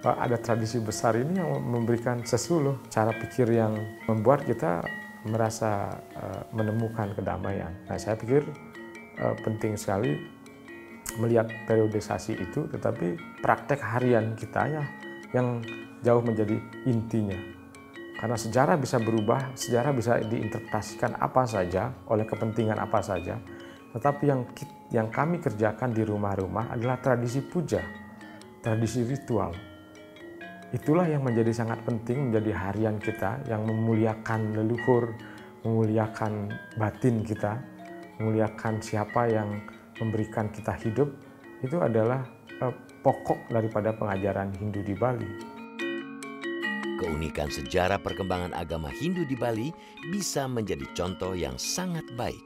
ada 0.01 0.37
tradisi 0.41 0.81
besar 0.81 1.13
ini 1.13 1.37
yang 1.37 1.61
memberikan 1.61 2.25
sesuluh 2.25 2.81
cara 2.89 3.13
pikir 3.13 3.53
yang 3.53 3.77
membuat 4.09 4.41
kita 4.49 4.81
merasa 5.29 6.01
uh, 6.17 6.41
menemukan 6.49 7.13
kedamaian. 7.13 7.69
Nah, 7.85 7.97
saya 8.01 8.17
pikir 8.17 8.41
uh, 9.21 9.37
penting 9.45 9.77
sekali 9.77 10.17
melihat 11.21 11.45
periodisasi 11.69 12.33
itu, 12.41 12.65
tetapi 12.73 13.19
praktek 13.45 13.77
harian 13.77 14.33
kita 14.33 14.65
ya 14.65 14.83
yang 15.31 15.63
jauh 16.03 16.23
menjadi 16.23 16.57
intinya. 16.85 17.37
Karena 18.19 18.37
sejarah 18.37 18.77
bisa 18.77 19.01
berubah, 19.01 19.57
sejarah 19.57 19.91
bisa 19.97 20.21
diinterpretasikan 20.21 21.17
apa 21.17 21.43
saja 21.49 21.89
oleh 22.05 22.27
kepentingan 22.27 22.77
apa 22.77 23.01
saja. 23.01 23.39
Tetapi 23.91 24.23
yang 24.29 24.41
yang 24.93 25.07
kami 25.09 25.41
kerjakan 25.41 25.89
di 25.91 26.05
rumah-rumah 26.05 26.69
adalah 26.75 27.01
tradisi 27.01 27.41
puja, 27.41 27.81
tradisi 28.61 29.01
ritual, 29.01 29.51
Itulah 30.71 31.03
yang 31.03 31.27
menjadi 31.27 31.51
sangat 31.51 31.83
penting 31.83 32.31
menjadi 32.31 32.55
harian 32.55 32.95
kita 32.95 33.43
yang 33.51 33.67
memuliakan 33.67 34.55
leluhur, 34.55 35.11
memuliakan 35.67 36.47
batin 36.79 37.27
kita, 37.27 37.59
memuliakan 38.15 38.79
siapa 38.79 39.27
yang 39.27 39.59
memberikan 39.99 40.47
kita 40.47 40.71
hidup. 40.79 41.11
Itu 41.59 41.83
adalah 41.83 42.23
eh, 42.47 42.75
pokok 43.01 43.49
daripada 43.49 43.93
pengajaran 43.93 44.53
Hindu 44.57 44.85
di 44.85 44.93
Bali. 44.93 45.29
Keunikan 47.01 47.49
sejarah 47.49 47.97
perkembangan 47.97 48.53
agama 48.53 48.93
Hindu 48.93 49.25
di 49.25 49.33
Bali 49.33 49.73
bisa 50.13 50.45
menjadi 50.45 50.85
contoh 50.93 51.33
yang 51.33 51.57
sangat 51.57 52.05
baik 52.13 52.37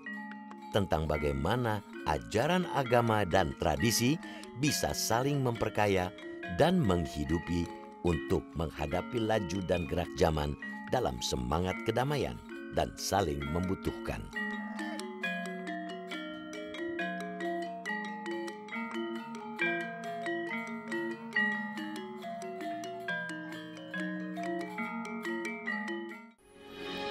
tentang 0.71 1.07
bagaimana 1.07 1.83
ajaran 2.07 2.63
agama 2.71 3.27
dan 3.27 3.51
tradisi 3.59 4.15
bisa 4.63 4.95
saling 4.95 5.43
memperkaya 5.43 6.07
dan 6.55 6.79
menghidupi 6.79 7.67
untuk 8.07 8.47
menghadapi 8.55 9.19
laju 9.19 9.59
dan 9.67 9.83
gerak 9.91 10.07
zaman 10.15 10.55
dalam 10.87 11.19
semangat 11.19 11.75
kedamaian 11.83 12.39
dan 12.75 12.91
saling 12.95 13.43
membutuhkan. 13.51 14.23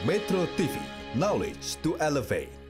Metro 0.07 0.45
TV, 0.59 0.77
knowledge 1.15 1.77
to 1.83 1.97
elevate. 1.99 2.64